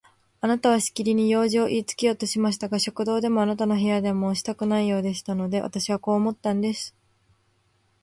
[0.39, 6.95] あなたはしきりに用事をいいつけようとされましたが、食堂でもあなたの部屋でもしたくないようでしたので、私はこう思ったんです。